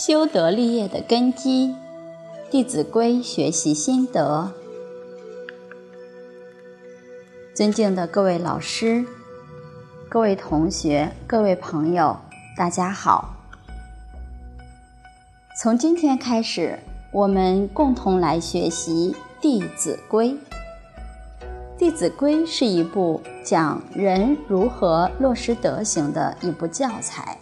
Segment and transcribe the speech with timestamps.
[0.00, 1.74] 修德立业的根基，
[2.50, 4.50] 《弟子规》学习心得。
[7.54, 9.04] 尊敬的各位老师、
[10.08, 12.16] 各位同学、各位朋友，
[12.56, 13.34] 大家好！
[15.60, 16.78] 从今天开始，
[17.12, 20.30] 我们共同来学习《弟子规》。
[21.76, 27.36] 《弟子规》是一部讲人如何落实德行的一部教材。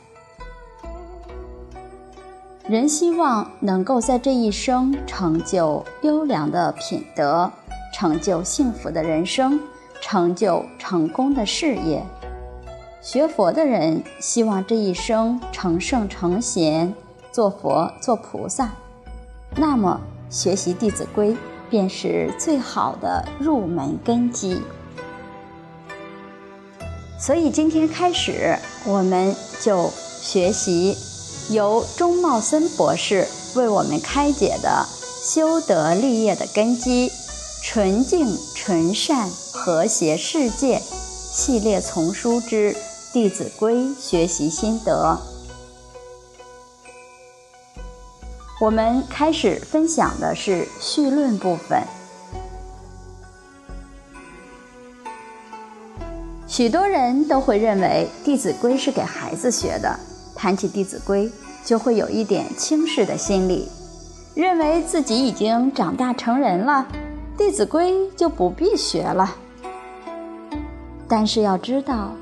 [2.69, 7.51] 人希望能够在这一生成就优良的品德，
[7.95, 9.59] 成就幸福的人生，
[10.03, 12.05] 成就成功的事业。
[13.01, 16.93] 学佛的人希望这一生成圣成贤，
[17.33, 18.71] 做佛做菩萨。
[19.57, 19.99] 那么，
[20.29, 21.31] 学习《弟子规》
[21.71, 24.61] 便是最好的入门根基。
[27.19, 31.08] 所以，今天开始，我们就学习。
[31.51, 34.87] 由钟茂森博士为我们开解的
[35.33, 37.11] 《修德立业的根基：
[37.63, 42.73] 纯净纯善和谐世界》系列丛书之
[43.15, 45.19] 《弟子规》学习心得。
[48.61, 51.83] 我们开始分享的是绪论部分。
[56.47, 59.99] 许多人都会认为《弟子规》是给孩子学的。
[60.39, 61.27] 谈起《弟子规》，
[61.65, 63.69] 就会有一点轻视的心理，
[64.37, 66.87] 认为自己已经长大成人了，
[67.37, 69.35] 《弟子规》就不必学了。
[71.09, 72.13] 但是要知道，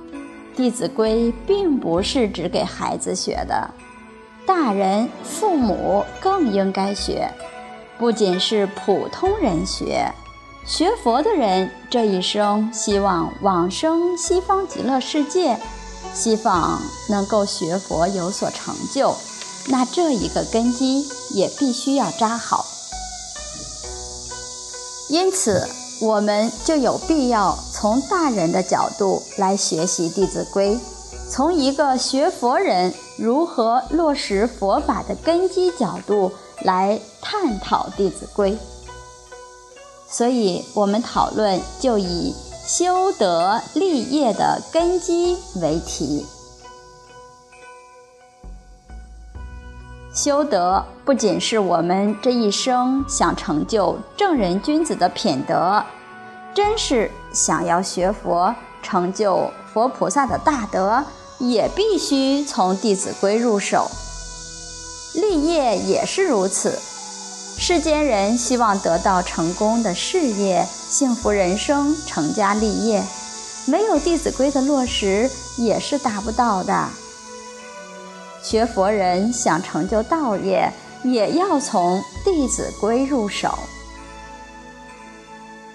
[0.56, 3.70] 《弟子规》并不是只给孩子学的，
[4.46, 7.30] 大人、父母更应该学。
[7.98, 10.10] 不仅是普通人学，
[10.64, 15.58] 学佛的人这一生希望往生西方极乐世界。
[16.16, 19.14] 希望能够学佛有所成就，
[19.66, 22.64] 那这一个根基也必须要扎好。
[25.08, 25.68] 因此，
[26.00, 30.74] 我们就有必要从大人的角度来学习《弟子规》，
[31.30, 38.52] 从一个学佛人如何落实佛法的根基角度来探讨《弟子规》。
[40.08, 42.34] 所以，我们讨论就以。
[42.66, 46.26] 修德立业的根基为题。
[50.12, 55.80] 修德不仅是我们这一生想成就正人君子的品德，
[56.52, 58.52] 真是想要学佛
[58.82, 61.04] 成就佛菩萨的大德，
[61.38, 63.88] 也必须从《弟子规》入手。
[65.14, 66.76] 立业也是如此。
[67.58, 73.02] 世间人希望得到成功的事业、幸福人生、成家立业，
[73.66, 76.88] 没有《弟子规》的落实也是达不到的。
[78.42, 80.70] 学佛人想成就道业，
[81.02, 83.58] 也要从《弟子规》入手。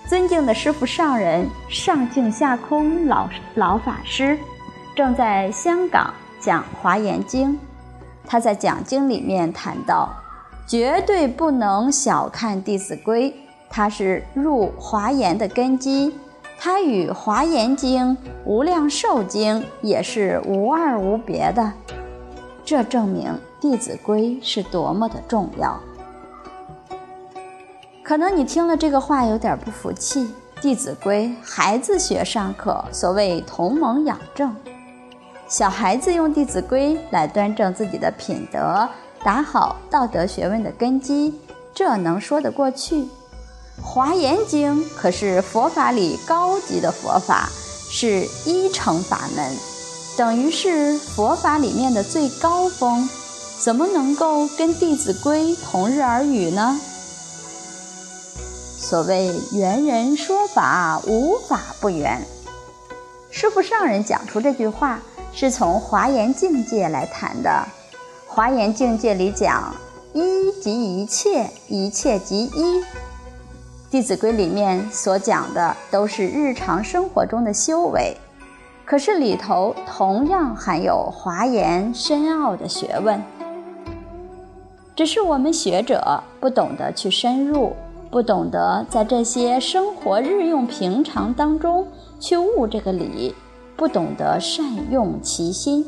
[0.07, 4.37] 尊敬的师父上人上净下空老老法师，
[4.95, 7.53] 正在香港讲《华严经》，
[8.27, 10.07] 他在讲经里面谈到。
[10.67, 13.29] 绝对不能小看《弟子规》，
[13.69, 16.15] 它是入华严的根基，
[16.57, 18.05] 它与《华严经》
[18.45, 21.73] 《无量寿经》也是无二无别的。
[22.63, 23.27] 这证明
[23.59, 25.77] 《弟子规》是多么的重要。
[28.03, 30.23] 可能你听了这个话有点不服气，
[30.61, 34.55] 《弟子规》孩子学尚可，所谓同盟养正，
[35.47, 38.87] 小孩子用《弟子规》来端正自己的品德。
[39.23, 41.39] 打好道德学问的根基，
[41.75, 43.03] 这能说得过去？
[43.83, 47.47] 《华严经》可是佛法里高级的佛法，
[47.89, 49.55] 是一乘法门，
[50.17, 53.07] 等于是佛法里面的最高峰，
[53.59, 56.79] 怎么能够跟《弟子规》同日而语呢？
[58.79, 62.21] 所谓圆人说法，无法不圆。
[63.29, 64.99] 师父上人讲出这句话，
[65.31, 67.67] 是从华严境界来谈的。
[68.33, 69.75] 华严境界里讲，
[70.13, 72.81] 一即一切，一切即一。
[73.89, 78.15] 弟子规里面所讲的都是日常生活中的修为，
[78.85, 83.21] 可是里头同样含有华严深奥的学问。
[84.95, 87.75] 只是我们学者不懂得去深入，
[88.09, 91.85] 不懂得在这些生活日用平常当中
[92.17, 93.35] 去悟这个理，
[93.75, 95.85] 不懂得善用其心。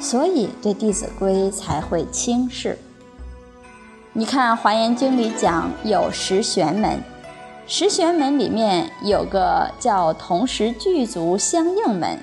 [0.00, 2.78] 所以对《弟子规》才会轻视。
[4.12, 7.02] 你看《华严经》里讲有十玄门，
[7.66, 12.18] 十玄门里面有个叫同时具足相应门。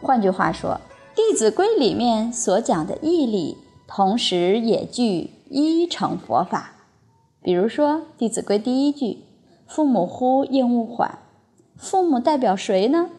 [0.00, 0.80] 换句话说，
[1.16, 3.56] 《弟子规》里面所讲的义理，
[3.86, 6.72] 同时也具一乘佛法。
[7.42, 9.24] 比如说《弟子规》第一句
[9.68, 11.18] ：“父母呼，应勿缓。”
[11.76, 13.10] 父母代表谁呢？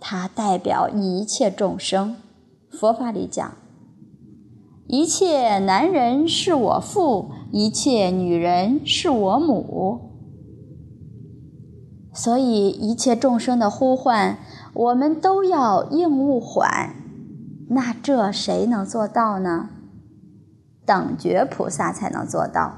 [0.00, 2.16] 它代表一切众生。
[2.72, 3.52] 佛法里讲，
[4.86, 10.10] 一切男人是我父，一切女人是我母。
[12.14, 14.38] 所以一切众生的呼唤，
[14.74, 16.96] 我们都要应勿缓。
[17.68, 19.70] 那这谁能做到呢？
[20.84, 22.74] 等觉菩萨才能做到。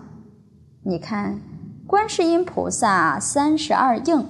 [0.83, 1.41] 你看，
[1.87, 4.27] 观世音菩萨三十二应。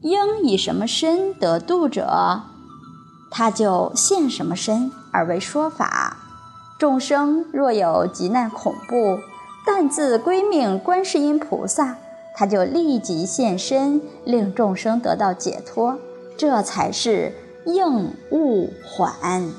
[0.00, 2.42] 应以什么身得度者，
[3.38, 6.16] 他就现什么身而为说法。
[6.78, 9.20] 众生若有急难恐怖，
[9.66, 11.98] 但自归命观世音菩萨，
[12.34, 15.98] 他就立即现身，令众生得到解脱。
[16.38, 17.34] 这才是
[17.66, 19.52] 应物缓。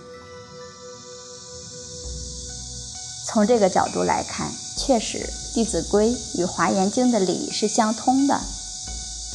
[3.27, 5.19] 从这个角度来看，确实
[5.53, 6.09] 《弟子规》
[6.41, 8.39] 与《华严经》的理是相通的。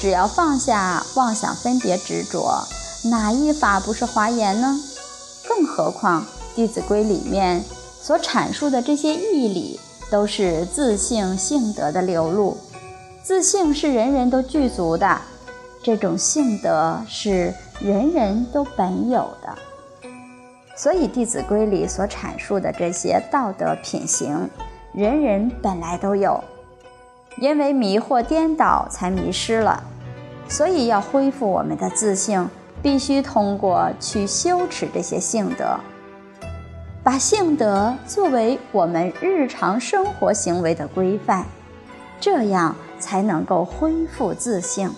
[0.01, 2.67] 只要放下妄想、分别、执着，
[3.05, 4.79] 哪一法不是华严呢？
[5.49, 6.23] 更何况
[6.55, 7.65] 《弟子规》里面
[8.01, 12.57] 所阐述的这些义理，都是自性性德的流露。
[13.25, 15.21] 自性是人人都具足的，
[15.83, 19.59] 这种性德是人人都本有的。
[20.77, 24.49] 所以，《弟子规》里所阐述的这些道德品行，
[24.93, 26.43] 人人本来都有，
[27.39, 29.83] 因为迷惑颠倒，才迷失了。
[30.49, 32.49] 所以，要恢复我们的自信，
[32.83, 35.79] 必须通过去修持这些性德，
[37.05, 41.47] 把性德作为我们日常生活行为的规范，
[42.21, 44.91] 这样才能够恢复自信。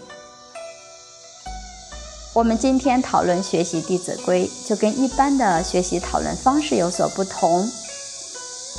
[2.33, 7.69] 我们今天讨论学习《弟子规》，就跟一般的学习讨论方式有所不同。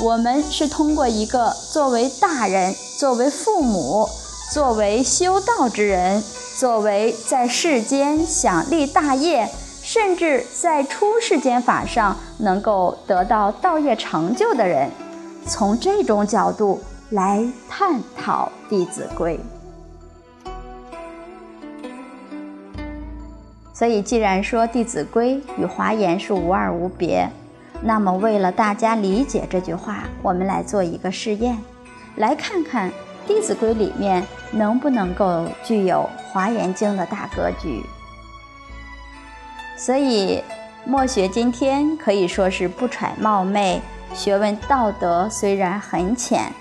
[0.02, 4.10] 我们是通过一个作为大人、作为父母、
[4.52, 6.22] 作为修道之人。
[6.58, 9.46] 作为在世间想立大业，
[9.84, 14.90] 甚至在出世间法上能够得到道业成就的人，
[15.46, 16.80] 从这种角度
[17.10, 19.38] 来探讨《弟子规》。
[23.74, 27.30] 所以，既然说《弟子规》与华严是无二无别，
[27.82, 31.58] 那么为了大家理解这句话，我们来做一个试验，
[32.16, 32.90] 来看看。
[33.28, 37.84] 《弟子规》里面能不能够具有《华严经》的大格局？
[39.78, 40.44] 所以，
[40.86, 43.82] 墨学今天可以说是不揣冒昧，
[44.14, 46.52] 学问道德虽然很浅，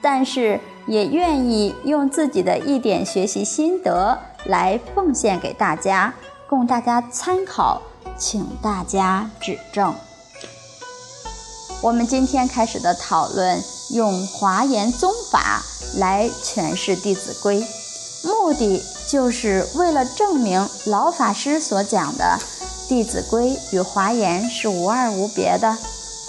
[0.00, 6.14] 但是也愿意用自己的一点学习心得来奉献给大家，
[6.48, 7.82] 供大家参考，
[8.16, 9.94] 请大家指正。
[11.82, 13.60] 我们今天开始的讨论，
[13.90, 15.60] 用华严宗法。
[15.96, 17.60] 来诠释《弟子规》，
[18.26, 22.38] 目的就是为了证明老法师所讲的
[22.88, 25.76] 《弟子规》与华严是无二无别的，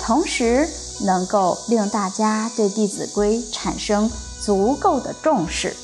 [0.02, 0.68] 同时
[1.06, 4.10] 能够令大家对《弟子规》产生
[4.42, 5.76] 足够的重视。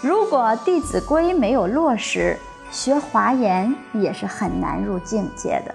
[0.00, 2.38] 如果《弟子规》没有落实，
[2.70, 5.74] 学华严也是很难入境界的。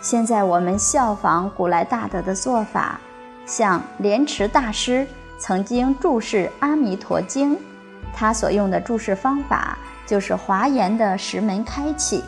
[0.00, 3.00] 现在我们效仿古来大德的做法，
[3.46, 5.06] 像莲池大师。
[5.38, 7.54] 曾经注释《阿弥陀经》，
[8.14, 9.76] 他所用的注释方法
[10.06, 12.22] 就是华严的十门开启。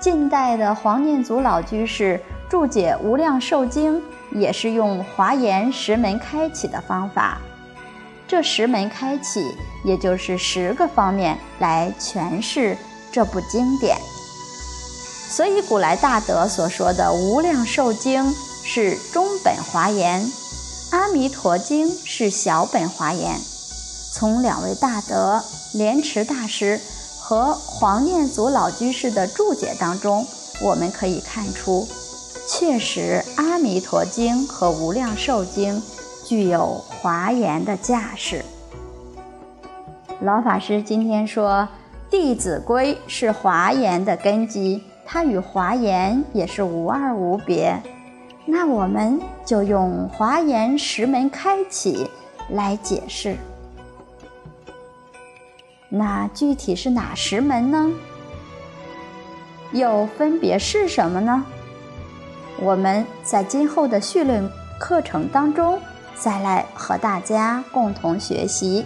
[0.00, 3.96] 近代的黄念祖老居士注解《无量寿经》，
[4.32, 7.38] 也是用华严十门开启的方法。
[8.26, 9.44] 这十门开启，
[9.84, 12.76] 也就是十个方面来诠释
[13.12, 13.96] 这部经典。
[15.28, 18.24] 所以，古来大德所说的《无量寿经》
[18.64, 20.20] 是中本华严。
[20.92, 23.40] 《阿弥陀经》是小本华严，
[24.12, 26.78] 从两位大德莲池大师
[27.18, 30.26] 和黄念祖老居士的注解当中，
[30.60, 31.88] 我们可以看出，
[32.46, 35.80] 确实《阿弥陀经》和《无量寿经》
[36.26, 38.44] 具有华严的架势。
[40.20, 41.66] 老法师今天说，
[42.10, 47.82] 《弟子规》是华严的根基，它与华严也是无二无别。
[48.44, 52.10] 那我们就用华严十门开启
[52.50, 53.36] 来解释。
[55.88, 57.90] 那具体是哪十门呢？
[59.72, 61.44] 又分别是什么呢？
[62.58, 65.80] 我们在今后的绪论课程当中
[66.14, 68.84] 再来和大家共同学习。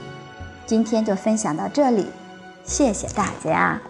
[0.64, 2.06] 今天就分享到这里，
[2.64, 3.80] 谢谢大家。